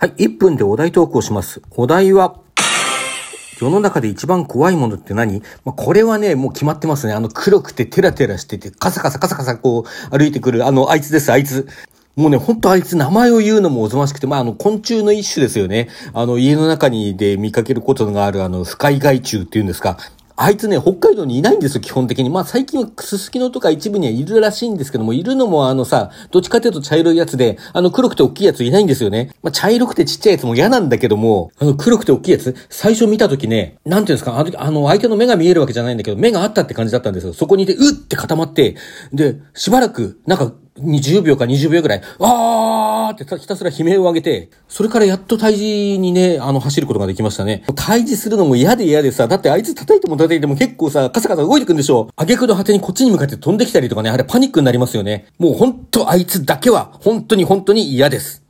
[0.00, 1.60] はい、1分でお題トークをします。
[1.72, 2.38] お題は、
[3.60, 5.42] 世の中で一番怖いものって何？
[5.64, 7.14] まあ、これはね、もう決まってますね。
[7.14, 11.66] あの黒くてテラテラしてて、カサカサカサカサこう歩いてくる、あの、あいつです、あいつ。
[12.14, 15.88] もうね、ほんとあいつ名前を言うのもおぞましくて、まあ、あの、昆虫の一種ですよね。
[16.12, 19.98] あの、家の中にで見かけることがある、あの、不快害虫っていうんですか。
[20.40, 22.30] あいつね、北海道にいないんですよ、基本的に。
[22.30, 29.32] まあ最近はすすきのとか一部にはいるらしいんですけども、いるのもあのさ、どっちかというと茶色いやつで、あの黒くて大きいやついないんですよね。
[29.42, 37.32] まあ茶色くてちっちゃいやつも嫌なんだけども、あの黒くて大きいやつ、最初見た時ね、なんていうんですか、あのあの相手の目が見えるわけじゃないんだけど、目があったって感じだったんですよ。
[37.32, 38.76] そこにいて、うって固まって、
[39.12, 47.64] で、しばらく、なんか、20秒か20秒ぐらい、あーってひたすら悲鳴を上げて、それからやっと退治にね、あの、走ることができましたね。
[47.68, 52.10] 退治するのも嫌で嫌でさ、だってあいつ叩いても叩いても結構さ、カサカサ動いてくんでしょ。
[52.16, 55.26] 挙句の果てにこっちに向かって飛んできたりとかね、あれパニックになりますよね。
[55.38, 58.47] もうほんとあいつだけは、本当に本当に嫌です。